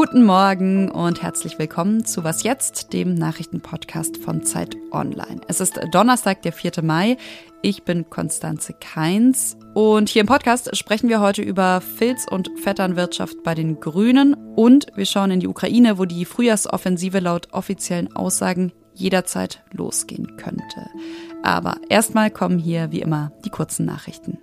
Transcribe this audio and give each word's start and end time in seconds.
Guten 0.00 0.22
Morgen 0.22 0.92
und 0.92 1.22
herzlich 1.22 1.58
willkommen 1.58 2.04
zu 2.04 2.22
Was 2.22 2.44
jetzt, 2.44 2.92
dem 2.92 3.14
Nachrichtenpodcast 3.14 4.18
von 4.18 4.44
Zeit 4.44 4.76
Online. 4.92 5.40
Es 5.48 5.60
ist 5.60 5.80
Donnerstag, 5.90 6.40
der 6.42 6.52
4. 6.52 6.84
Mai. 6.84 7.16
Ich 7.62 7.82
bin 7.82 8.08
Konstanze 8.08 8.74
Keins 8.74 9.56
und 9.74 10.08
hier 10.08 10.20
im 10.20 10.28
Podcast 10.28 10.76
sprechen 10.76 11.08
wir 11.08 11.18
heute 11.18 11.42
über 11.42 11.80
Filz- 11.80 12.28
und 12.30 12.48
Vetternwirtschaft 12.60 13.42
bei 13.42 13.56
den 13.56 13.80
Grünen 13.80 14.34
und 14.54 14.86
wir 14.94 15.04
schauen 15.04 15.32
in 15.32 15.40
die 15.40 15.48
Ukraine, 15.48 15.98
wo 15.98 16.04
die 16.04 16.24
Frühjahrsoffensive 16.24 17.18
laut 17.18 17.48
offiziellen 17.50 18.14
Aussagen 18.14 18.70
jederzeit 18.94 19.64
losgehen 19.72 20.36
könnte. 20.36 20.86
Aber 21.42 21.74
erstmal 21.88 22.30
kommen 22.30 22.60
hier 22.60 22.92
wie 22.92 23.00
immer 23.00 23.32
die 23.44 23.50
kurzen 23.50 23.86
Nachrichten. 23.86 24.38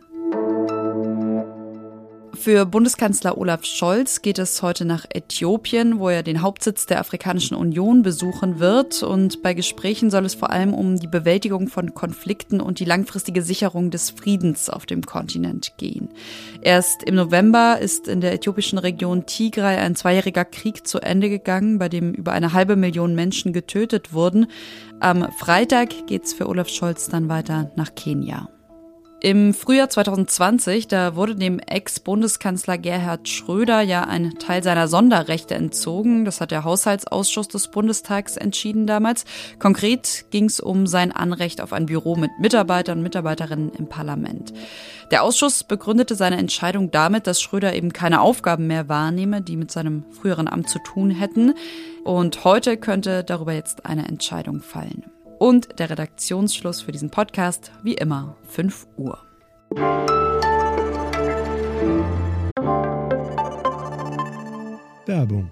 Für 2.35 2.65
Bundeskanzler 2.65 3.37
Olaf 3.37 3.65
Scholz 3.65 4.21
geht 4.21 4.39
es 4.39 4.61
heute 4.61 4.85
nach 4.85 5.05
Äthiopien, 5.09 5.99
wo 5.99 6.09
er 6.09 6.21
den 6.21 6.41
Hauptsitz 6.41 6.85
der 6.85 6.99
Afrikanischen 6.99 7.55
Union 7.55 8.01
besuchen 8.01 8.59
wird. 8.59 9.03
Und 9.03 9.41
bei 9.41 9.53
Gesprächen 9.53 10.11
soll 10.11 10.25
es 10.25 10.35
vor 10.35 10.51
allem 10.51 10.73
um 10.73 10.97
die 10.97 11.07
Bewältigung 11.07 11.67
von 11.67 11.93
Konflikten 11.93 12.61
und 12.61 12.79
die 12.79 12.85
langfristige 12.85 13.41
Sicherung 13.41 13.89
des 13.91 14.09
Friedens 14.09 14.69
auf 14.69 14.85
dem 14.85 15.03
Kontinent 15.03 15.73
gehen. 15.77 16.09
Erst 16.61 17.03
im 17.03 17.15
November 17.15 17.79
ist 17.79 18.07
in 18.07 18.21
der 18.21 18.33
äthiopischen 18.33 18.79
Region 18.79 19.25
Tigray 19.25 19.77
ein 19.77 19.95
zweijähriger 19.95 20.45
Krieg 20.45 20.85
zu 20.85 20.99
Ende 20.99 21.29
gegangen, 21.29 21.79
bei 21.79 21.89
dem 21.89 22.13
über 22.13 22.33
eine 22.33 22.53
halbe 22.53 22.75
Million 22.75 23.15
Menschen 23.15 23.53
getötet 23.53 24.13
wurden. 24.13 24.47
Am 24.99 25.31
Freitag 25.39 26.07
geht's 26.07 26.33
für 26.33 26.47
Olaf 26.47 26.69
Scholz 26.69 27.07
dann 27.07 27.29
weiter 27.29 27.71
nach 27.75 27.95
Kenia. 27.95 28.49
Im 29.25 29.55
Frühjahr 29.55 29.89
2020, 29.89 30.87
da 30.87 31.15
wurde 31.15 31.35
dem 31.35 31.57
Ex-Bundeskanzler 31.57 32.77
Gerhard 32.77 33.27
Schröder 33.27 33.81
ja 33.81 34.03
ein 34.03 34.35
Teil 34.37 34.61
seiner 34.61 34.87
Sonderrechte 34.87 35.55
entzogen. 35.55 36.25
Das 36.25 36.41
hat 36.41 36.51
der 36.51 36.63
Haushaltsausschuss 36.63 37.47
des 37.47 37.69
Bundestags 37.69 38.37
entschieden 38.37 38.85
damals. 38.85 39.25
Konkret 39.57 40.25
ging 40.29 40.45
es 40.45 40.59
um 40.59 40.85
sein 40.85 41.11
Anrecht 41.11 41.59
auf 41.59 41.73
ein 41.73 41.87
Büro 41.87 42.15
mit 42.15 42.29
Mitarbeitern 42.39 42.99
und 42.99 43.03
Mitarbeiterinnen 43.03 43.71
im 43.71 43.89
Parlament. 43.89 44.53
Der 45.09 45.23
Ausschuss 45.23 45.63
begründete 45.63 46.13
seine 46.13 46.37
Entscheidung 46.37 46.91
damit, 46.91 47.25
dass 47.25 47.41
Schröder 47.41 47.73
eben 47.73 47.93
keine 47.93 48.21
Aufgaben 48.21 48.67
mehr 48.67 48.89
wahrnehme, 48.89 49.41
die 49.41 49.57
mit 49.57 49.71
seinem 49.71 50.03
früheren 50.11 50.47
Amt 50.47 50.69
zu 50.69 50.77
tun 50.77 51.09
hätten. 51.09 51.55
Und 52.03 52.43
heute 52.43 52.77
könnte 52.77 53.23
darüber 53.23 53.53
jetzt 53.53 53.87
eine 53.87 54.07
Entscheidung 54.07 54.61
fallen. 54.61 55.14
Und 55.39 55.79
der 55.79 55.89
Redaktionsschluss 55.89 56.81
für 56.81 56.91
diesen 56.91 57.09
Podcast, 57.09 57.71
wie 57.83 57.95
immer, 57.95 58.37
5 58.47 58.87
Uhr. 58.97 59.19
Werbung. 65.05 65.51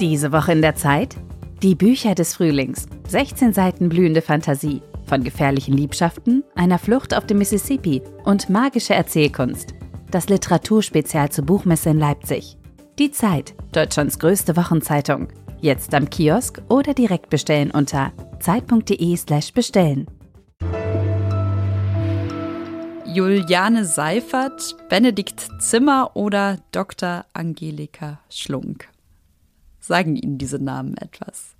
Diese 0.00 0.32
Woche 0.32 0.52
in 0.52 0.62
der 0.62 0.74
Zeit? 0.74 1.16
Die 1.62 1.74
Bücher 1.74 2.14
des 2.14 2.34
Frühlings. 2.34 2.86
16 3.08 3.52
Seiten 3.52 3.88
blühende 3.88 4.22
Fantasie. 4.22 4.82
Von 5.06 5.22
gefährlichen 5.22 5.76
Liebschaften, 5.76 6.42
einer 6.54 6.78
Flucht 6.78 7.14
auf 7.14 7.26
dem 7.26 7.38
Mississippi 7.38 8.02
und 8.24 8.48
magische 8.48 8.94
Erzählkunst. 8.94 9.74
Das 10.10 10.28
Literaturspezial 10.28 11.30
zur 11.30 11.44
Buchmesse 11.44 11.90
in 11.90 11.98
Leipzig. 11.98 12.56
Die 12.98 13.10
Zeit, 13.10 13.54
Deutschlands 13.72 14.18
größte 14.18 14.56
Wochenzeitung. 14.56 15.28
Jetzt 15.64 15.94
am 15.94 16.10
Kiosk 16.10 16.60
oder 16.68 16.92
direkt 16.92 17.30
bestellen 17.30 17.70
unter 17.70 18.12
zeit.de/slash 18.38 19.54
bestellen. 19.54 20.06
Juliane 23.06 23.86
Seifert, 23.86 24.76
Benedikt 24.90 25.48
Zimmer 25.60 26.10
oder 26.16 26.58
Dr. 26.70 27.24
Angelika 27.32 28.20
Schlunk. 28.28 28.90
Sagen 29.80 30.16
Ihnen 30.16 30.36
diese 30.36 30.58
Namen 30.58 30.98
etwas? 30.98 31.54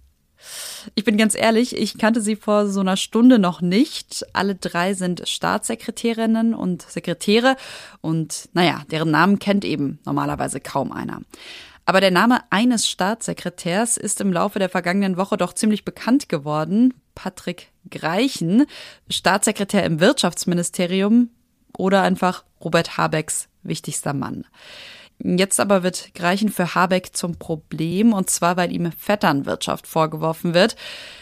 Ich 0.94 1.04
bin 1.04 1.16
ganz 1.16 1.34
ehrlich, 1.34 1.74
ich 1.74 1.96
kannte 1.96 2.20
sie 2.20 2.36
vor 2.36 2.66
so 2.66 2.80
einer 2.80 2.98
Stunde 2.98 3.38
noch 3.38 3.62
nicht. 3.62 4.26
Alle 4.34 4.54
drei 4.54 4.92
sind 4.92 5.26
Staatssekretärinnen 5.26 6.52
und 6.52 6.82
Sekretäre 6.82 7.56
und 8.02 8.50
naja, 8.52 8.82
deren 8.90 9.10
Namen 9.10 9.38
kennt 9.38 9.64
eben 9.64 9.98
normalerweise 10.04 10.60
kaum 10.60 10.92
einer. 10.92 11.22
Aber 11.86 12.00
der 12.00 12.10
Name 12.10 12.40
eines 12.50 12.88
Staatssekretärs 12.88 13.96
ist 13.96 14.20
im 14.20 14.32
Laufe 14.32 14.58
der 14.58 14.68
vergangenen 14.68 15.16
Woche 15.16 15.36
doch 15.36 15.52
ziemlich 15.52 15.84
bekannt 15.84 16.28
geworden. 16.28 16.94
Patrick 17.14 17.70
Greichen, 17.90 18.66
Staatssekretär 19.08 19.84
im 19.84 20.00
Wirtschaftsministerium 20.00 21.30
oder 21.76 22.02
einfach 22.02 22.44
Robert 22.62 22.96
Habecks 22.96 23.48
wichtigster 23.62 24.14
Mann. 24.14 24.46
Jetzt 25.22 25.60
aber 25.60 25.82
wird 25.82 26.12
Greichen 26.14 26.48
für 26.48 26.74
Habeck 26.74 27.14
zum 27.14 27.36
Problem, 27.36 28.12
und 28.12 28.30
zwar, 28.30 28.56
weil 28.56 28.72
ihm 28.72 28.90
Vetternwirtschaft 28.90 29.86
vorgeworfen 29.86 30.54
wird. 30.54 30.74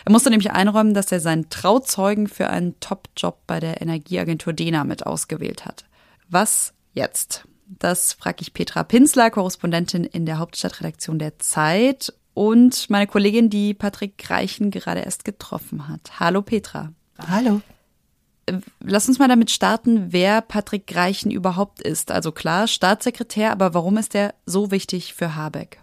Er 0.05 0.13
musste 0.13 0.31
nämlich 0.31 0.51
einräumen, 0.51 0.95
dass 0.95 1.13
er 1.13 1.21
seinen 1.21 1.51
Trauzeugen 1.51 2.27
für 2.27 2.49
einen 2.49 2.81
Top-Job 2.81 3.41
bei 3.47 3.61
der 3.61 3.83
Energieagentur 3.83 4.55
DENA 4.55 4.85
mit 4.85 5.07
ausgewählt 5.07 5.67
hat. 5.67 5.85
Was 6.29 6.73
jetzt? 6.95 7.45
Das 7.79 8.13
frage 8.13 8.39
ich 8.41 8.53
Petra 8.53 8.83
Pinsler, 8.83 9.31
Korrespondentin 9.31 10.05
in 10.05 10.27
der 10.27 10.39
Hauptstadtredaktion 10.39 11.19
der 11.19 11.39
Zeit 11.39 12.13
und 12.35 12.89
meine 12.91 13.07
Kollegin, 13.07 13.51
die 13.51 13.75
Patrick 13.75 14.31
Reichen 14.31 14.71
gerade 14.71 15.01
erst 15.01 15.25
getroffen 15.25 15.89
hat. 15.89 16.21
Hallo 16.21 16.43
Petra. 16.43 16.93
Hallo. 17.29 17.61
Äh, 18.47 18.59
lass 18.81 19.09
uns 19.09 19.19
mal 19.19 19.29
damit 19.29 19.51
starten, 19.51 20.13
wer 20.13 20.41
Patrick 20.41 20.95
Reichen 20.95 21.31
überhaupt 21.31 21.81
ist. 21.81 22.11
Also 22.11 22.33
klar, 22.33 22.67
Staatssekretär, 22.67 23.53
aber 23.53 23.75
warum 23.75 23.97
ist 23.97 24.15
er 24.15 24.35
so 24.47 24.71
wichtig 24.71 25.15
für 25.15 25.35
Habeck? 25.35 25.82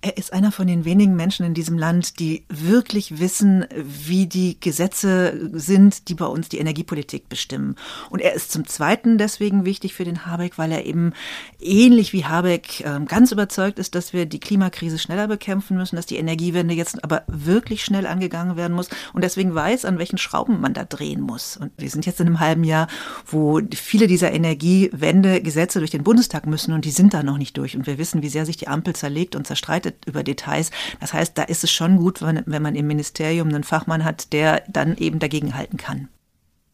Er 0.00 0.16
ist 0.16 0.32
einer 0.32 0.52
von 0.52 0.66
den 0.66 0.84
wenigen 0.84 1.16
Menschen 1.16 1.44
in 1.44 1.54
diesem 1.54 1.76
Land, 1.76 2.20
die 2.20 2.44
wirklich 2.48 3.18
wissen, 3.18 3.64
wie 3.74 4.26
die 4.26 4.58
Gesetze 4.60 5.50
sind, 5.52 6.08
die 6.08 6.14
bei 6.14 6.26
uns 6.26 6.48
die 6.48 6.58
Energiepolitik 6.58 7.28
bestimmen. 7.28 7.76
Und 8.10 8.20
er 8.20 8.32
ist 8.32 8.52
zum 8.52 8.66
Zweiten 8.66 9.18
deswegen 9.18 9.64
wichtig 9.64 9.94
für 9.94 10.04
den 10.04 10.26
Habeck, 10.26 10.58
weil 10.58 10.72
er 10.72 10.86
eben 10.86 11.12
ähnlich 11.60 12.12
wie 12.12 12.24
Habeck 12.24 12.84
ähm, 12.86 13.06
ganz 13.06 13.32
überzeugt 13.32 13.78
ist, 13.78 13.94
dass 13.94 14.12
wir 14.12 14.26
die 14.26 14.40
Klimakrise 14.40 14.98
schneller 14.98 15.26
bekämpfen 15.26 15.76
müssen, 15.76 15.96
dass 15.96 16.06
die 16.06 16.16
Energiewende 16.16 16.74
jetzt 16.74 17.02
aber 17.02 17.22
wirklich 17.26 17.84
schnell 17.84 18.06
angegangen 18.06 18.56
werden 18.56 18.74
muss 18.74 18.88
und 19.14 19.24
deswegen 19.24 19.54
weiß, 19.54 19.84
an 19.84 19.98
welchen 19.98 20.18
Schrauben 20.18 20.60
man 20.60 20.74
da 20.74 20.84
drehen 20.84 21.20
muss. 21.20 21.56
Und 21.56 21.72
wir 21.76 21.90
sind 21.90 22.06
jetzt 22.06 22.20
in 22.20 22.26
einem 22.26 22.40
halben 22.40 22.64
Jahr, 22.64 22.88
wo 23.26 23.60
viele 23.74 24.06
dieser 24.06 24.32
Energiewende-Gesetze 24.32 25.80
durch 25.80 25.90
den 25.90 26.04
Bundestag 26.04 26.46
müssen 26.46 26.72
und 26.72 26.84
die 26.84 26.90
sind 26.90 27.14
da 27.14 27.22
noch 27.22 27.38
nicht 27.38 27.56
durch. 27.56 27.76
Und 27.76 27.86
wir 27.86 27.98
wissen, 27.98 28.22
wie 28.22 28.28
sehr 28.28 28.46
sich 28.46 28.56
die 28.56 28.68
Ampel 28.68 28.94
zerlegt 28.94 29.34
und 29.34 29.46
zerstreitet 29.46 29.67
streitet 29.68 30.06
über 30.06 30.22
Details. 30.22 30.70
Das 31.00 31.12
heißt, 31.12 31.36
da 31.36 31.42
ist 31.42 31.62
es 31.62 31.70
schon 31.70 31.98
gut, 31.98 32.22
wenn, 32.22 32.42
wenn 32.46 32.62
man 32.62 32.74
im 32.74 32.86
Ministerium 32.86 33.48
einen 33.48 33.64
Fachmann 33.64 34.04
hat, 34.04 34.32
der 34.32 34.62
dann 34.68 34.96
eben 34.96 35.18
dagegenhalten 35.18 35.76
kann. 35.76 36.08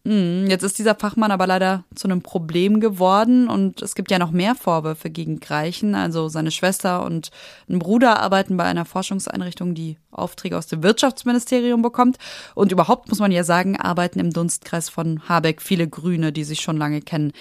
Hm, 0.07 0.47
jetzt 0.49 0.63
ist 0.63 0.79
dieser 0.79 0.95
Fachmann 0.95 1.31
aber 1.31 1.47
leider 1.47 1.85
zu 1.95 2.07
einem 2.07 2.21
Problem 2.21 2.79
geworden 2.79 3.49
und 3.49 3.81
es 3.81 3.95
gibt 3.95 4.11
ja 4.11 4.19
noch 4.19 4.33
mehr 4.33 4.55
Vorwürfe 4.55 5.09
gegen 5.09 5.41
Greichen. 5.41 5.95
Also 5.95 6.29
seine 6.29 6.51
Schwester 6.51 7.05
und 7.05 7.31
ein 7.71 7.79
Bruder 7.79 8.21
arbeiten 8.21 8.57
bei 8.57 8.65
einer 8.65 8.85
Forschungseinrichtung, 8.85 9.75
die 9.75 9.97
Aufträge 10.11 10.59
aus 10.59 10.67
dem 10.67 10.83
Wirtschaftsministerium 10.83 11.81
bekommt. 11.81 12.19
Und 12.55 12.71
überhaupt 12.71 13.09
muss 13.09 13.19
man 13.19 13.33
ja 13.33 13.45
sagen, 13.45 13.81
arbeiten 13.81 14.21
im 14.21 14.31
Dunstkreis 14.31 14.91
von 14.91 15.27
Habeck 15.27 15.63
viele 15.63 15.89
Grüne, 15.89 16.33
die 16.33 16.45
sich 16.45 16.61
schon 16.61 16.77
lange 16.77 17.01
kennen. 17.01 17.33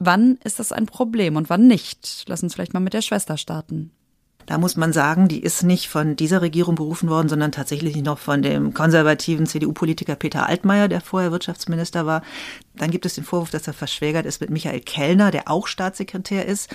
Wann 0.00 0.38
ist 0.42 0.58
das 0.58 0.72
ein 0.72 0.86
Problem 0.86 1.36
und 1.36 1.48
wann 1.48 1.68
nicht? 1.68 2.24
Lass 2.26 2.42
uns 2.42 2.54
vielleicht 2.54 2.74
mal 2.74 2.80
mit 2.80 2.92
der 2.92 3.02
Schwester 3.02 3.36
starten. 3.36 3.92
Da 4.46 4.58
muss 4.58 4.76
man 4.76 4.92
sagen, 4.92 5.28
die 5.28 5.40
ist 5.40 5.62
nicht 5.62 5.88
von 5.88 6.16
dieser 6.16 6.42
Regierung 6.42 6.74
berufen 6.74 7.08
worden, 7.08 7.28
sondern 7.28 7.52
tatsächlich 7.52 7.96
noch 7.96 8.18
von 8.18 8.42
dem 8.42 8.74
konservativen 8.74 9.46
CDU-Politiker 9.46 10.16
Peter 10.16 10.46
Altmaier, 10.48 10.88
der 10.88 11.00
vorher 11.00 11.32
Wirtschaftsminister 11.32 12.06
war. 12.06 12.22
Dann 12.74 12.90
gibt 12.90 13.06
es 13.06 13.14
den 13.14 13.24
Vorwurf, 13.24 13.50
dass 13.50 13.66
er 13.66 13.72
verschwägert 13.72 14.26
ist 14.26 14.40
mit 14.40 14.50
Michael 14.50 14.80
Kellner, 14.80 15.30
der 15.30 15.50
auch 15.50 15.66
Staatssekretär 15.66 16.46
ist. 16.46 16.70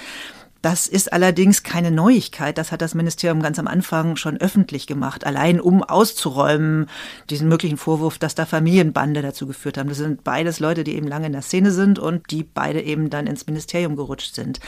Das 0.61 0.87
ist 0.87 1.13
allerdings 1.13 1.63
keine 1.63 1.89
Neuigkeit. 1.89 2.57
Das 2.57 2.73
hat 2.73 2.81
das 2.81 2.93
Ministerium 2.93 3.41
ganz 3.41 3.59
am 3.59 3.67
Anfang 3.67 4.17
schon 4.17 4.37
öffentlich 4.37 4.87
gemacht, 4.87 5.25
allein 5.25 5.61
um 5.61 5.83
auszuräumen, 5.83 6.87
diesen 7.29 7.47
möglichen 7.47 7.77
Vorwurf, 7.77 8.17
dass 8.17 8.35
da 8.35 8.45
Familienbande 8.45 9.21
dazu 9.21 9.47
geführt 9.47 9.77
haben. 9.77 9.87
Das 9.87 9.99
sind 9.99 10.25
beides 10.25 10.59
Leute, 10.59 10.83
die 10.83 10.95
eben 10.95 11.07
lange 11.07 11.27
in 11.27 11.33
der 11.33 11.43
Szene 11.43 11.71
sind 11.71 11.97
und 11.97 12.29
die 12.31 12.43
beide 12.43 12.81
eben 12.81 13.09
dann 13.09 13.25
ins 13.25 13.47
Ministerium 13.47 13.95
gerutscht 13.95 14.35
sind. 14.35 14.59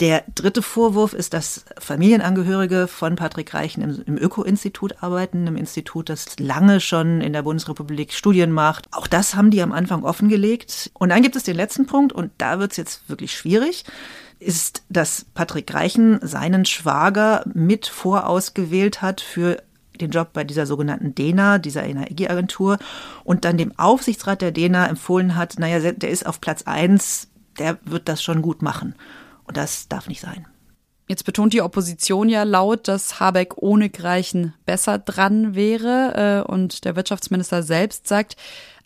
Der 0.00 0.24
dritte 0.34 0.62
Vorwurf 0.62 1.12
ist, 1.12 1.34
dass 1.34 1.66
Familienangehörige 1.78 2.88
von 2.88 3.16
Patrick 3.16 3.52
Reichen 3.52 3.82
im, 3.82 4.02
im 4.06 4.16
Öko-Institut 4.16 5.02
arbeiten, 5.02 5.46
einem 5.46 5.58
Institut, 5.58 6.08
das 6.08 6.38
lange 6.38 6.80
schon 6.80 7.20
in 7.20 7.34
der 7.34 7.42
Bundesrepublik 7.42 8.14
Studien 8.14 8.50
macht. 8.50 8.86
Auch 8.92 9.06
das 9.06 9.34
haben 9.34 9.50
die 9.50 9.60
am 9.60 9.72
Anfang 9.72 10.02
offengelegt. 10.02 10.90
Und 10.94 11.10
dann 11.10 11.22
gibt 11.22 11.36
es 11.36 11.42
den 11.42 11.56
letzten 11.56 11.86
Punkt, 11.86 12.14
und 12.14 12.32
da 12.38 12.58
wird 12.58 12.70
es 12.70 12.78
jetzt 12.78 13.08
wirklich 13.08 13.32
schwierig 13.32 13.84
ist, 14.40 14.84
dass 14.88 15.26
Patrick 15.34 15.74
Reichen 15.74 16.18
seinen 16.22 16.64
Schwager 16.64 17.44
mit 17.52 17.86
vorausgewählt 17.86 19.02
hat 19.02 19.20
für 19.20 19.62
den 20.00 20.10
Job 20.10 20.32
bei 20.32 20.44
dieser 20.44 20.64
sogenannten 20.64 21.14
DENA, 21.14 21.58
dieser 21.58 21.84
Energieagentur, 21.84 22.78
und 23.22 23.44
dann 23.44 23.58
dem 23.58 23.78
Aufsichtsrat 23.78 24.40
der 24.40 24.50
DENA 24.50 24.86
empfohlen 24.86 25.36
hat, 25.36 25.58
naja, 25.58 25.92
der 25.92 26.08
ist 26.08 26.24
auf 26.24 26.40
Platz 26.40 26.62
eins, 26.62 27.28
der 27.58 27.78
wird 27.84 28.08
das 28.08 28.22
schon 28.22 28.40
gut 28.40 28.62
machen. 28.62 28.94
Und 29.50 29.56
das 29.56 29.88
darf 29.88 30.06
nicht 30.06 30.20
sein. 30.20 30.46
Jetzt 31.08 31.24
betont 31.24 31.52
die 31.52 31.60
Opposition 31.60 32.28
ja 32.28 32.44
laut, 32.44 32.86
dass 32.86 33.18
Habeck 33.18 33.54
ohne 33.56 33.90
Greichen 33.90 34.54
besser 34.64 34.96
dran 34.98 35.56
wäre. 35.56 36.44
Äh, 36.46 36.48
und 36.48 36.84
der 36.84 36.94
Wirtschaftsminister 36.94 37.64
selbst 37.64 38.06
sagt, 38.06 38.36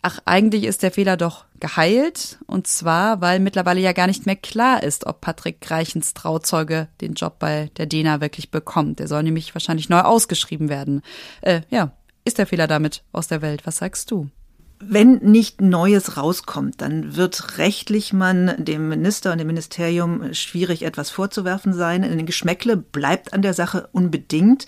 ach, 0.01 0.17
eigentlich 0.25 0.63
ist 0.63 0.81
der 0.81 0.89
Fehler 0.89 1.17
doch 1.17 1.45
geheilt. 1.59 2.39
Und 2.47 2.65
zwar, 2.65 3.21
weil 3.21 3.39
mittlerweile 3.39 3.79
ja 3.79 3.93
gar 3.93 4.07
nicht 4.07 4.25
mehr 4.25 4.37
klar 4.37 4.81
ist, 4.81 5.05
ob 5.05 5.21
Patrick 5.21 5.61
Greichens 5.61 6.15
Trauzeuge 6.15 6.87
den 6.99 7.13
Job 7.13 7.37
bei 7.37 7.69
der 7.77 7.85
DENA 7.85 8.21
wirklich 8.21 8.49
bekommt. 8.49 8.97
Der 8.97 9.07
soll 9.07 9.21
nämlich 9.21 9.53
wahrscheinlich 9.53 9.89
neu 9.89 9.99
ausgeschrieben 9.99 10.67
werden. 10.67 11.03
Äh, 11.41 11.61
ja, 11.69 11.91
ist 12.23 12.39
der 12.39 12.47
Fehler 12.47 12.65
damit 12.65 13.03
aus 13.11 13.27
der 13.27 13.43
Welt? 13.43 13.67
Was 13.67 13.77
sagst 13.77 14.09
du? 14.09 14.31
Wenn 14.79 15.19
nicht 15.19 15.61
Neues 15.61 16.17
rauskommt, 16.17 16.81
dann 16.81 17.15
wird 17.15 17.57
rechtlich 17.57 18.11
man 18.11 18.53
dem 18.57 18.89
Minister 18.89 19.31
und 19.31 19.37
dem 19.37 19.47
Ministerium 19.47 20.33
schwierig 20.33 20.83
etwas 20.83 21.09
vorzuwerfen 21.09 21.73
sein. 21.73 22.03
Ein 22.03 22.25
Geschmäckle 22.25 22.75
bleibt 22.75 23.33
an 23.33 23.41
der 23.41 23.53
Sache 23.53 23.87
unbedingt. 23.93 24.67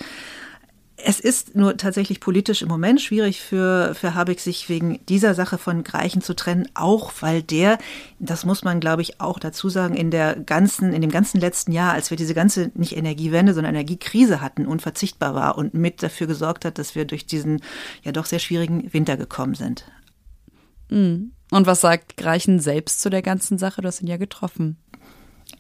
Es 1.00 1.19
ist 1.19 1.56
nur 1.56 1.77
tatsächlich 1.77 2.19
politisch 2.19 2.63
im 2.63 2.69
Moment 2.69 3.01
schwierig 3.01 3.42
für, 3.42 3.94
für 3.94 4.15
Habeck, 4.15 4.39
sich 4.39 4.68
wegen 4.68 5.00
dieser 5.07 5.36
Sache 5.36 5.59
von 5.59 5.83
Greichen 5.83 6.21
zu 6.21 6.36
trennen, 6.36 6.68
auch 6.74 7.12
weil 7.19 7.44
der, 7.44 7.77
das 8.18 8.45
muss 8.45 8.63
man 8.63 8.80
glaube 8.80 9.03
ich 9.03 9.21
auch 9.21 9.38
dazu 9.38 9.69
sagen, 9.69 9.95
in 9.95 10.10
der 10.10 10.36
ganzen, 10.36 10.94
in 10.94 11.01
dem 11.01 11.12
ganzen 11.12 11.39
letzten 11.39 11.71
Jahr, 11.71 11.94
als 11.94 12.10
wir 12.10 12.18
diese 12.18 12.33
ganze 12.33 12.71
nicht 12.74 12.98
Energiewende, 12.98 13.53
sondern 13.53 13.75
Energiekrise 13.75 14.42
hatten, 14.42 14.65
unverzichtbar 14.65 15.36
war 15.36 15.57
und 15.57 15.75
mit 15.75 16.01
dafür 16.01 16.25
gesorgt 16.25 16.65
hat, 16.65 16.80
dass 16.80 16.95
wir 16.95 17.06
durch 17.06 17.27
diesen 17.27 17.62
ja 18.01 18.12
doch 18.12 18.25
sehr 18.25 18.39
schwierigen 18.39 18.92
Winter 18.92 19.18
gekommen 19.18 19.53
sind. 19.53 19.86
Mhm. 20.89 21.31
Und 21.50 21.66
was 21.66 21.81
sagt 21.81 22.18
Greichen 22.18 22.60
selbst 22.60 23.01
zu 23.01 23.10
der 23.10 23.22
ganzen 23.22 23.57
Sache? 23.57 23.81
Du 23.81 23.88
hast 23.88 24.01
ihn 24.01 24.07
ja 24.07 24.18
getroffen. 24.18 24.78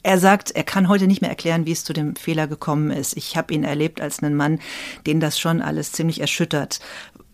Er 0.03 0.19
sagt, 0.19 0.51
er 0.51 0.63
kann 0.63 0.89
heute 0.89 1.07
nicht 1.07 1.21
mehr 1.21 1.29
erklären, 1.29 1.65
wie 1.65 1.71
es 1.71 1.83
zu 1.83 1.93
dem 1.93 2.15
Fehler 2.15 2.47
gekommen 2.47 2.91
ist. 2.91 3.15
Ich 3.17 3.35
habe 3.37 3.53
ihn 3.53 3.63
erlebt 3.63 4.01
als 4.01 4.21
einen 4.21 4.35
Mann, 4.35 4.59
den 5.05 5.19
das 5.19 5.39
schon 5.39 5.61
alles 5.61 5.91
ziemlich 5.91 6.21
erschüttert. 6.21 6.79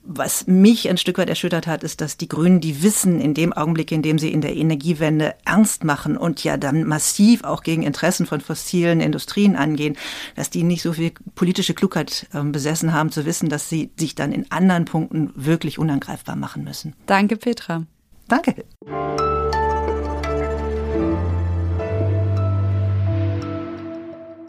Was 0.05 0.47
mich 0.47 0.89
ein 0.89 0.97
Stück 0.97 1.17
weit 1.17 1.29
erschüttert 1.29 1.65
hat, 1.65 1.81
ist, 1.81 2.01
dass 2.01 2.17
die 2.17 2.27
Grünen, 2.27 2.59
die 2.59 2.83
wissen, 2.83 3.21
in 3.21 3.33
dem 3.33 3.53
Augenblick, 3.53 3.89
in 3.89 4.01
dem 4.01 4.19
sie 4.19 4.33
in 4.33 4.41
der 4.41 4.53
Energiewende 4.53 5.35
ernst 5.45 5.85
machen 5.85 6.17
und 6.17 6.43
ja 6.43 6.57
dann 6.57 6.83
massiv 6.83 7.45
auch 7.45 7.63
gegen 7.63 7.83
Interessen 7.83 8.25
von 8.25 8.41
fossilen 8.41 8.99
Industrien 8.99 9.55
angehen, 9.55 9.95
dass 10.35 10.49
die 10.49 10.63
nicht 10.63 10.81
so 10.81 10.91
viel 10.91 11.13
politische 11.35 11.73
Klugheit 11.73 12.27
äh, 12.33 12.43
besessen 12.43 12.91
haben, 12.91 13.11
zu 13.11 13.25
wissen, 13.25 13.47
dass 13.47 13.69
sie 13.69 13.91
sich 13.97 14.13
dann 14.13 14.33
in 14.33 14.51
anderen 14.51 14.83
Punkten 14.83 15.31
wirklich 15.35 15.79
unangreifbar 15.79 16.35
machen 16.35 16.65
müssen. 16.65 16.95
Danke, 17.05 17.37
Petra. 17.37 17.85
Danke. 18.27 18.65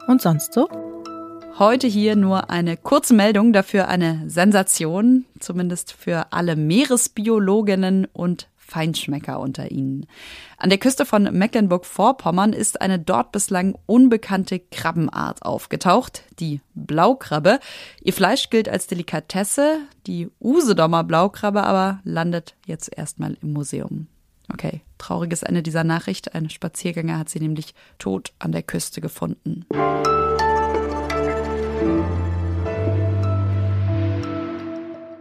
Und 0.08 0.20
sonst 0.20 0.52
so? 0.52 0.68
Heute 1.56 1.86
hier 1.86 2.16
nur 2.16 2.50
eine 2.50 2.76
kurze 2.76 3.14
Meldung, 3.14 3.52
dafür 3.52 3.86
eine 3.86 4.28
Sensation, 4.28 5.24
zumindest 5.38 5.92
für 5.92 6.32
alle 6.32 6.56
Meeresbiologinnen 6.56 8.08
und 8.12 8.48
Feinschmecker 8.56 9.38
unter 9.38 9.70
ihnen. 9.70 10.06
An 10.56 10.70
der 10.70 10.80
Küste 10.80 11.06
von 11.06 11.22
Mecklenburg-Vorpommern 11.22 12.52
ist 12.52 12.80
eine 12.80 12.98
dort 12.98 13.30
bislang 13.30 13.78
unbekannte 13.86 14.58
Krabbenart 14.58 15.44
aufgetaucht, 15.44 16.24
die 16.40 16.60
Blaukrabbe. 16.74 17.60
Ihr 18.00 18.12
Fleisch 18.12 18.50
gilt 18.50 18.68
als 18.68 18.88
Delikatesse, 18.88 19.78
die 20.08 20.30
Usedomer 20.40 21.04
Blaukrabbe 21.04 21.62
aber 21.62 22.00
landet 22.02 22.56
jetzt 22.66 22.90
erstmal 22.98 23.36
im 23.42 23.52
Museum. 23.52 24.08
Okay, 24.52 24.80
trauriges 24.98 25.44
Ende 25.44 25.62
dieser 25.62 25.84
Nachricht. 25.84 26.34
Ein 26.34 26.50
Spaziergänger 26.50 27.16
hat 27.16 27.28
sie 27.28 27.38
nämlich 27.38 27.74
tot 27.98 28.32
an 28.40 28.50
der 28.50 28.64
Küste 28.64 29.00
gefunden. 29.00 29.66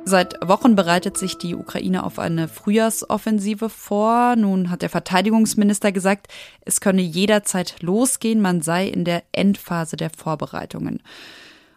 Seit 0.05 0.47
Wochen 0.47 0.75
bereitet 0.75 1.17
sich 1.17 1.39
die 1.39 1.55
Ukraine 1.55 2.03
auf 2.03 2.19
eine 2.19 2.47
Frühjahrsoffensive 2.47 3.69
vor. 3.69 4.35
Nun 4.35 4.69
hat 4.69 4.83
der 4.83 4.89
Verteidigungsminister 4.89 5.91
gesagt, 5.91 6.27
es 6.65 6.81
könne 6.81 7.01
jederzeit 7.01 7.81
losgehen, 7.81 8.39
man 8.39 8.61
sei 8.61 8.87
in 8.87 9.05
der 9.05 9.23
Endphase 9.31 9.95
der 9.95 10.11
Vorbereitungen. 10.11 11.01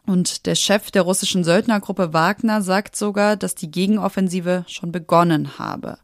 Und 0.07 0.45
der 0.45 0.55
Chef 0.55 0.91
der 0.91 1.03
russischen 1.03 1.45
Söldnergruppe 1.45 2.13
Wagner 2.13 2.61
sagt 2.61 2.95
sogar, 2.95 3.37
dass 3.37 3.55
die 3.55 3.71
Gegenoffensive 3.71 4.65
schon 4.69 4.93
begonnen 4.93 5.59
habe 5.59 5.99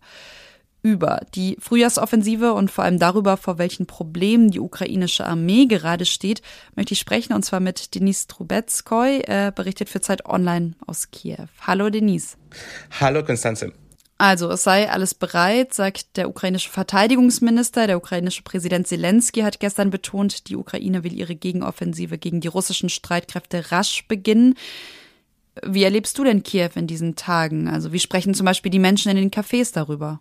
über 0.83 1.21
die 1.35 1.57
Frühjahrsoffensive 1.61 2.53
und 2.53 2.71
vor 2.71 2.85
allem 2.85 2.99
darüber, 2.99 3.37
vor 3.37 3.59
welchen 3.59 3.87
Problemen 3.87 4.51
die 4.51 4.61
ukrainische 4.61 5.27
Armee 5.27 5.67
gerade 5.67 6.05
steht, 6.05 6.43
möchte 6.75 6.95
ich 6.95 7.01
sprechen 7.01 7.33
und 7.33 7.45
zwar 7.45 7.61
mit 7.61 7.95
Denise 7.95 8.27
Trubetskoy, 8.27 9.23
äh, 9.27 9.53
berichtet 9.55 9.89
für 9.89 10.01
Zeit 10.01 10.27
Online 10.27 10.73
aus 10.87 11.11
Kiew. 11.11 11.47
Hallo 11.61 11.89
Denise. 11.89 12.37
Hallo 13.01 13.25
Konstanze. 13.25 13.73
Also, 14.19 14.51
es 14.51 14.63
sei 14.63 14.89
alles 14.89 15.15
bereit, 15.15 15.75
sagt 15.75 16.17
der 16.17 16.29
ukrainische 16.29 16.71
Verteidigungsminister. 16.71 17.89
Der 17.89 17.97
ukrainische 17.97 18.45
Präsident 18.45 18.87
Zelensky 18.87 19.41
hat 19.41 19.59
gestern 19.59 19.91
betont, 19.91 20.49
die 20.49 20.55
Ukraine 20.55 21.03
will 21.03 21.13
ihre 21.13 21.35
Gegenoffensive 21.35 22.19
gegen 22.19 22.41
die 22.41 22.47
russischen 22.47 22.89
Streitkräfte 22.89 23.73
rasch 23.73 24.07
beginnen. 24.07 24.55
Wie 25.67 25.83
erlebst 25.83 26.17
du 26.19 26.25
denn 26.25 26.45
Kiew 26.45 26.71
in 26.77 26.87
diesen 26.87 27.17
Tagen? 27.17 27.67
Also, 27.67 27.93
wie 27.93 27.99
sprechen 27.99 28.33
zum 28.33 28.47
Beispiel 28.47 28.71
die 28.71 28.79
Menschen 28.79 29.11
in 29.11 29.17
den 29.17 29.33
Cafés 29.33 29.75
darüber? 29.75 30.21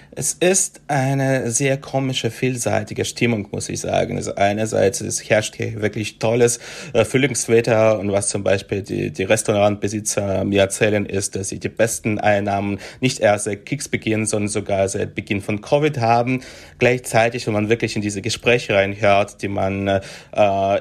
Es 0.13 0.33
ist 0.33 0.81
eine 0.89 1.51
sehr 1.51 1.77
komische, 1.77 2.31
vielseitige 2.31 3.05
Stimmung, 3.05 3.47
muss 3.51 3.69
ich 3.69 3.79
sagen. 3.79 4.17
Also 4.17 4.35
einerseits 4.35 4.99
es 4.99 5.29
herrscht 5.29 5.55
hier 5.55 5.81
wirklich 5.81 6.19
tolles 6.19 6.59
äh, 6.91 7.05
Frühlingswetter 7.05 7.97
und 7.97 8.11
was 8.11 8.27
zum 8.27 8.43
Beispiel 8.43 8.81
die, 8.81 9.11
die 9.11 9.23
Restaurantbesitzer 9.23 10.43
mir 10.43 10.63
erzählen, 10.63 11.05
ist, 11.05 11.37
dass 11.37 11.47
sie 11.47 11.59
die 11.59 11.69
besten 11.69 12.19
Einnahmen 12.19 12.79
nicht 12.99 13.21
erst 13.21 13.45
seit 13.45 13.65
Kriegsbeginn, 13.65 14.25
sondern 14.25 14.49
sogar 14.49 14.89
seit 14.89 15.15
Beginn 15.15 15.39
von 15.39 15.61
Covid 15.61 15.99
haben. 15.99 16.41
Gleichzeitig, 16.77 17.47
wenn 17.47 17.53
man 17.53 17.69
wirklich 17.69 17.95
in 17.95 18.01
diese 18.01 18.21
Gespräche 18.21 18.73
reinhört, 18.73 19.41
die 19.41 19.47
man 19.47 19.87
äh, 19.87 20.01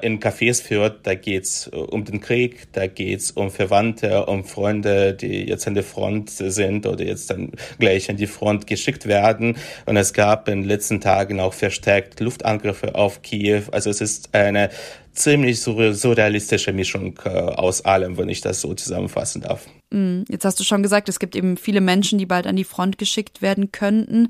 in 0.04 0.18
Cafés 0.18 0.60
führt, 0.60 1.06
da 1.06 1.14
geht's 1.14 1.68
um 1.68 2.04
den 2.04 2.20
Krieg, 2.20 2.72
da 2.72 2.88
geht's 2.88 3.30
um 3.30 3.52
Verwandte, 3.52 4.26
um 4.26 4.42
Freunde, 4.42 5.14
die 5.14 5.48
jetzt 5.48 5.68
an 5.68 5.74
der 5.74 5.84
Front 5.84 6.30
sind 6.30 6.84
oder 6.84 7.04
jetzt 7.04 7.30
dann 7.30 7.52
gleich 7.78 8.10
an 8.10 8.16
die 8.16 8.26
Front 8.26 8.66
geschickt 8.66 9.06
werden 9.06 9.19
werden. 9.22 9.56
Und 9.86 9.96
es 9.96 10.12
gab 10.12 10.48
in 10.48 10.62
den 10.62 10.68
letzten 10.68 11.00
Tagen 11.00 11.40
auch 11.40 11.54
verstärkt 11.54 12.20
Luftangriffe 12.20 12.94
auf 12.94 13.22
Kiew. 13.22 13.64
Also 13.72 13.90
es 13.90 14.00
ist 14.00 14.34
eine 14.34 14.70
ziemlich 15.12 15.60
surrealistische 15.60 16.72
Mischung 16.72 17.18
äh, 17.24 17.28
aus 17.28 17.84
allem, 17.84 18.16
wenn 18.16 18.28
ich 18.28 18.40
das 18.40 18.60
so 18.60 18.74
zusammenfassen 18.74 19.42
darf. 19.42 19.66
Mm, 19.90 20.22
jetzt 20.28 20.44
hast 20.44 20.58
du 20.60 20.64
schon 20.64 20.82
gesagt, 20.82 21.08
es 21.08 21.18
gibt 21.18 21.36
eben 21.36 21.56
viele 21.56 21.80
Menschen, 21.80 22.18
die 22.18 22.26
bald 22.26 22.46
an 22.46 22.56
die 22.56 22.64
Front 22.64 22.98
geschickt 22.98 23.42
werden 23.42 23.72
könnten. 23.72 24.28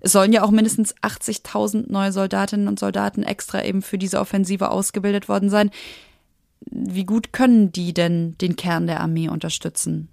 Es 0.00 0.12
sollen 0.12 0.32
ja 0.32 0.42
auch 0.42 0.50
mindestens 0.50 0.94
80.000 0.96 1.90
neue 1.90 2.12
Soldatinnen 2.12 2.68
und 2.68 2.78
Soldaten 2.78 3.22
extra 3.22 3.64
eben 3.64 3.82
für 3.82 3.98
diese 3.98 4.20
Offensive 4.20 4.70
ausgebildet 4.70 5.28
worden 5.28 5.50
sein. 5.50 5.70
Wie 6.70 7.04
gut 7.04 7.32
können 7.32 7.72
die 7.72 7.94
denn 7.94 8.36
den 8.38 8.56
Kern 8.56 8.86
der 8.86 9.00
Armee 9.00 9.28
unterstützen? 9.28 10.08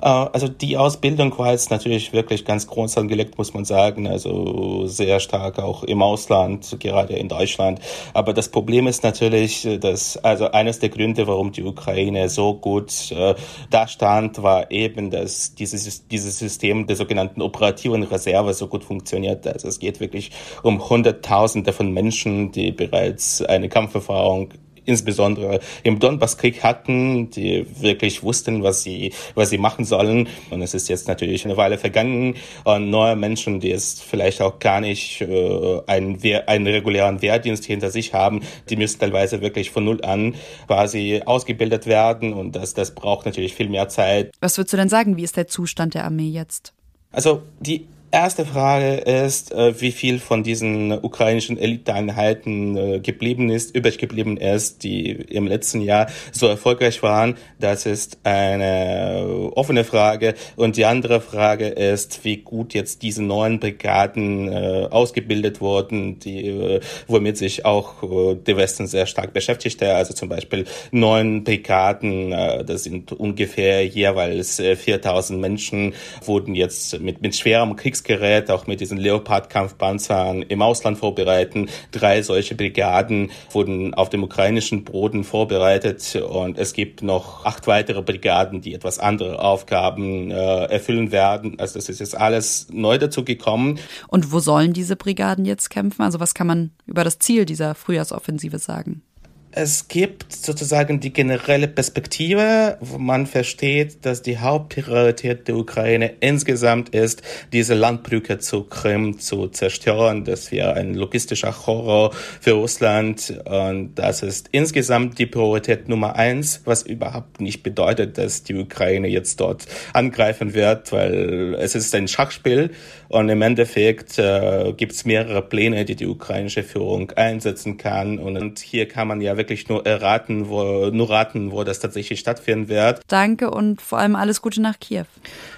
Äh, 0.00 0.06
also 0.06 0.48
die 0.48 0.76
Ausbildung 0.76 1.36
war 1.38 1.52
jetzt 1.52 1.70
natürlich 1.70 2.12
wirklich 2.12 2.44
ganz 2.44 2.66
groß 2.66 2.98
angelegt, 2.98 3.38
muss 3.38 3.54
man 3.54 3.64
sagen. 3.64 4.06
Also 4.06 4.86
sehr 4.86 5.20
stark 5.20 5.58
auch 5.58 5.82
im 5.84 6.02
Ausland, 6.02 6.76
gerade 6.80 7.14
in 7.14 7.28
Deutschland. 7.28 7.80
Aber 8.14 8.32
das 8.32 8.48
Problem 8.48 8.86
ist 8.86 9.02
natürlich, 9.02 9.66
dass 9.80 10.16
also 10.18 10.50
eines 10.50 10.78
der 10.78 10.88
Gründe, 10.88 11.26
warum 11.26 11.52
die 11.52 11.64
Ukraine 11.64 12.28
so 12.28 12.54
gut 12.54 13.10
äh, 13.12 13.34
da 13.70 13.88
stand, 13.88 14.42
war 14.42 14.70
eben, 14.70 15.10
dass 15.10 15.54
dieses, 15.54 16.06
dieses 16.08 16.38
System 16.38 16.86
der 16.86 16.96
sogenannten 16.96 17.42
operativen 17.42 18.02
Reserve 18.02 18.54
so 18.54 18.66
gut 18.68 18.84
funktioniert. 18.84 19.46
Also 19.46 19.68
es 19.68 19.78
geht 19.78 20.00
wirklich 20.00 20.30
um 20.62 20.88
Hunderttausende 20.88 21.72
von 21.72 21.92
Menschen, 21.92 22.52
die 22.52 22.72
bereits 22.72 23.42
eine 23.42 23.68
Kampferfahrung 23.68 24.52
insbesondere 24.88 25.60
im 25.82 25.98
Donbasskrieg 25.98 26.62
hatten, 26.62 27.30
die 27.30 27.66
wirklich 27.80 28.22
wussten, 28.22 28.62
was 28.62 28.82
sie, 28.82 29.12
was 29.34 29.50
sie 29.50 29.58
machen 29.58 29.84
sollen. 29.84 30.28
Und 30.50 30.62
es 30.62 30.74
ist 30.74 30.88
jetzt 30.88 31.06
natürlich 31.06 31.44
eine 31.44 31.56
Weile 31.56 31.76
vergangen 31.76 32.34
und 32.64 32.90
neue 32.90 33.14
Menschen, 33.14 33.60
die 33.60 33.70
es 33.70 34.00
vielleicht 34.00 34.40
auch 34.40 34.58
gar 34.58 34.80
nicht 34.80 35.20
äh, 35.20 35.80
einen, 35.86 36.18
einen 36.46 36.66
regulären 36.66 37.20
Wehrdienst 37.20 37.66
hinter 37.66 37.90
sich 37.90 38.14
haben, 38.14 38.40
die 38.70 38.76
müssen 38.76 38.98
teilweise 38.98 39.42
wirklich 39.42 39.70
von 39.70 39.84
null 39.84 40.02
an 40.04 40.34
quasi 40.66 41.20
ausgebildet 41.24 41.86
werden 41.86 42.32
und 42.32 42.56
das, 42.56 42.72
das 42.72 42.94
braucht 42.94 43.26
natürlich 43.26 43.54
viel 43.54 43.68
mehr 43.68 43.88
Zeit. 43.88 44.32
Was 44.40 44.56
würdest 44.56 44.72
du 44.72 44.78
denn 44.78 44.88
sagen? 44.88 45.16
Wie 45.18 45.24
ist 45.24 45.36
der 45.36 45.48
Zustand 45.48 45.94
der 45.94 46.04
Armee 46.04 46.30
jetzt? 46.30 46.72
Also 47.12 47.42
die 47.60 47.86
Erste 48.10 48.46
Frage 48.46 48.94
ist, 48.94 49.52
äh, 49.52 49.78
wie 49.82 49.92
viel 49.92 50.18
von 50.18 50.42
diesen 50.42 50.92
ukrainischen 50.92 51.58
Eliteeinheiten 51.58 52.76
äh, 52.76 53.00
geblieben 53.00 53.50
ist, 53.50 53.76
übrig 53.76 53.98
geblieben 53.98 54.38
ist, 54.38 54.82
die 54.82 55.10
im 55.10 55.46
letzten 55.46 55.82
Jahr 55.82 56.06
so 56.32 56.46
erfolgreich 56.46 57.02
waren. 57.02 57.36
Das 57.60 57.84
ist 57.84 58.18
eine 58.24 59.50
offene 59.54 59.84
Frage. 59.84 60.34
Und 60.56 60.78
die 60.78 60.86
andere 60.86 61.20
Frage 61.20 61.66
ist, 61.66 62.24
wie 62.24 62.38
gut 62.38 62.72
jetzt 62.72 63.02
diese 63.02 63.22
neuen 63.22 63.60
Brigaden 63.60 64.50
äh, 64.50 64.88
ausgebildet 64.90 65.60
wurden, 65.60 66.18
die, 66.18 66.80
womit 67.08 67.36
sich 67.36 67.66
auch 67.66 67.96
der 68.34 68.56
Westen 68.56 68.86
sehr 68.86 69.04
stark 69.04 69.34
beschäftigte. 69.34 69.94
Also 69.94 70.14
zum 70.14 70.30
Beispiel 70.30 70.64
neun 70.92 71.44
Brigaden, 71.44 72.30
das 72.30 72.84
sind 72.84 73.12
ungefähr 73.12 73.86
jeweils 73.86 74.56
4000 74.60 75.38
Menschen, 75.40 75.94
wurden 76.24 76.54
jetzt 76.54 77.00
mit, 77.00 77.20
mit 77.20 77.36
schwerem 77.36 77.76
Kriegs 77.76 77.97
Kriegsgerät, 78.02 78.50
auch 78.50 78.66
mit 78.66 78.80
diesen 78.80 78.98
Leopard-Kampfpanzern 78.98 80.42
im 80.42 80.62
Ausland 80.62 80.98
vorbereiten. 80.98 81.68
Drei 81.92 82.22
solche 82.22 82.54
Brigaden 82.54 83.30
wurden 83.52 83.94
auf 83.94 84.08
dem 84.08 84.22
ukrainischen 84.22 84.84
Boden 84.84 85.24
vorbereitet 85.24 86.16
und 86.16 86.58
es 86.58 86.72
gibt 86.72 87.02
noch 87.02 87.44
acht 87.44 87.66
weitere 87.66 88.02
Brigaden, 88.02 88.60
die 88.60 88.74
etwas 88.74 88.98
andere 88.98 89.40
Aufgaben 89.40 90.30
äh, 90.30 90.64
erfüllen 90.64 91.12
werden. 91.12 91.58
Also 91.58 91.78
das 91.78 91.88
ist 91.88 92.00
jetzt 92.00 92.16
alles 92.16 92.68
neu 92.70 92.98
dazu 92.98 93.24
gekommen. 93.24 93.78
Und 94.08 94.32
wo 94.32 94.38
sollen 94.38 94.72
diese 94.72 94.96
Brigaden 94.96 95.44
jetzt 95.44 95.70
kämpfen? 95.70 96.02
Also 96.02 96.20
was 96.20 96.34
kann 96.34 96.46
man 96.46 96.70
über 96.86 97.04
das 97.04 97.18
Ziel 97.18 97.44
dieser 97.44 97.74
Frühjahrsoffensive 97.74 98.58
sagen? 98.58 99.02
Es 99.50 99.88
gibt 99.88 100.30
sozusagen 100.30 101.00
die 101.00 101.10
generelle 101.10 101.68
Perspektive, 101.68 102.76
wo 102.80 102.98
man 102.98 103.26
versteht, 103.26 104.04
dass 104.04 104.20
die 104.20 104.38
Hauptpriorität 104.38 105.48
der 105.48 105.56
Ukraine 105.56 106.12
insgesamt 106.20 106.90
ist, 106.90 107.22
diese 107.50 107.72
Landbrücke 107.72 108.38
zu 108.40 108.64
Krim 108.64 109.18
zu 109.18 109.48
zerstören. 109.48 110.24
Das 110.24 110.52
wäre 110.52 110.74
ein 110.74 110.92
logistischer 110.92 111.66
Horror 111.66 112.12
für 112.12 112.52
Russland. 112.52 113.42
Und 113.46 113.94
das 113.94 114.22
ist 114.22 114.50
insgesamt 114.52 115.18
die 115.18 115.24
Priorität 115.24 115.88
Nummer 115.88 116.16
eins, 116.16 116.60
was 116.66 116.82
überhaupt 116.82 117.40
nicht 117.40 117.62
bedeutet, 117.62 118.18
dass 118.18 118.42
die 118.42 118.54
Ukraine 118.54 119.08
jetzt 119.08 119.40
dort 119.40 119.64
angreifen 119.94 120.52
wird, 120.52 120.92
weil 120.92 121.56
es 121.58 121.74
ist 121.74 121.94
ein 121.94 122.06
Schachspiel. 122.06 122.70
Und 123.08 123.30
im 123.30 123.40
Endeffekt 123.40 124.18
äh, 124.18 124.74
gibt 124.76 124.92
es 124.92 125.06
mehrere 125.06 125.40
Pläne, 125.40 125.86
die 125.86 125.96
die 125.96 126.06
ukrainische 126.06 126.62
Führung 126.62 127.12
einsetzen 127.12 127.78
kann. 127.78 128.18
Und 128.18 128.58
hier 128.58 128.86
kann 128.86 129.08
man 129.08 129.22
ja 129.22 129.37
wirklich 129.38 129.68
nur 129.68 129.86
erraten, 129.86 130.48
wo, 130.48 130.90
nur 130.90 131.08
raten, 131.08 131.50
wo 131.50 131.64
das 131.64 131.80
tatsächlich 131.80 132.20
stattfinden 132.20 132.68
wird. 132.68 133.00
Danke 133.08 133.50
und 133.50 133.80
vor 133.80 133.98
allem 133.98 134.16
alles 134.16 134.42
Gute 134.42 134.60
nach 134.60 134.78
Kiew. 134.78 135.06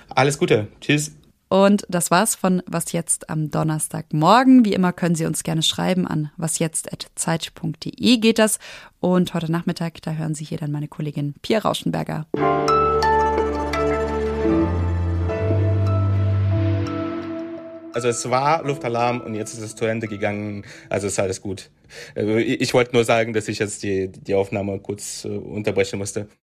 Alles 0.08 0.38
Gute. 0.38 0.68
Tschüss. 0.80 1.12
Und 1.48 1.84
das 1.88 2.12
war's 2.12 2.36
von 2.36 2.62
Was 2.66 2.92
jetzt 2.92 3.28
am 3.28 3.50
Donnerstagmorgen. 3.50 4.64
Wie 4.64 4.72
immer 4.72 4.92
können 4.92 5.16
Sie 5.16 5.26
uns 5.26 5.42
gerne 5.42 5.62
schreiben 5.62 6.06
an 6.06 6.30
wasjetzt.zeit.de 6.36 8.16
geht 8.18 8.38
das. 8.38 8.60
Und 9.00 9.34
heute 9.34 9.50
Nachmittag, 9.50 10.00
da 10.02 10.12
hören 10.12 10.36
Sie 10.36 10.44
hier 10.44 10.58
dann 10.58 10.70
meine 10.70 10.86
Kollegin 10.86 11.34
Pia 11.42 11.58
Rauschenberger. 11.58 12.26
Also 17.92 18.08
es 18.08 18.30
war 18.30 18.64
Luftalarm 18.64 19.20
und 19.20 19.34
jetzt 19.34 19.54
ist 19.54 19.60
es 19.60 19.76
zu 19.76 19.84
Ende 19.84 20.06
gegangen. 20.06 20.64
Also 20.88 21.06
ist 21.08 21.18
alles 21.18 21.40
gut. 21.40 21.70
Also 22.14 22.36
ich 22.36 22.72
wollte 22.72 22.92
nur 22.92 23.04
sagen, 23.04 23.32
dass 23.32 23.48
ich 23.48 23.58
jetzt 23.58 23.82
die, 23.82 24.08
die 24.10 24.34
Aufnahme 24.34 24.78
kurz 24.80 25.24
äh, 25.24 25.28
unterbrechen 25.28 25.98
musste. 25.98 26.28